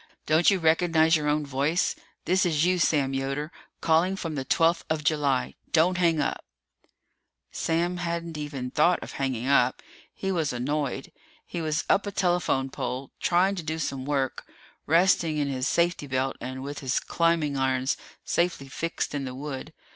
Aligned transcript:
Don't 0.25 0.49
you 0.49 0.57
recognize 0.57 1.15
your 1.15 1.27
own 1.27 1.45
voice? 1.45 1.95
This 2.25 2.43
is 2.43 2.65
you, 2.65 2.79
Sam 2.79 3.13
Yoder, 3.13 3.51
calling 3.81 4.15
from 4.15 4.33
the 4.33 4.43
twelfth 4.43 4.83
of 4.89 5.03
July. 5.03 5.53
Don't 5.73 5.99
hang 5.99 6.19
up!" 6.19 6.43
Sam 7.51 7.97
hadn't 7.97 8.35
even 8.35 8.71
thought 8.71 8.97
of 9.03 9.11
hanging 9.11 9.45
up. 9.45 9.83
He 10.11 10.31
was 10.31 10.51
annoyed. 10.51 11.11
He 11.45 11.61
was 11.61 11.85
up 11.87 12.07
a 12.07 12.11
telephone 12.11 12.71
pole, 12.71 13.11
trying 13.19 13.53
to 13.57 13.61
do 13.61 13.77
some 13.77 14.03
work, 14.03 14.47
resting 14.87 15.37
in 15.37 15.47
his 15.49 15.67
safety 15.67 16.07
belt 16.07 16.35
and 16.41 16.63
with 16.63 16.79
his 16.79 16.99
climbing 16.99 17.55
irons 17.55 17.95
safely 18.25 18.69
fixed 18.69 19.13
in 19.13 19.25
the 19.25 19.35
wood. 19.35 19.71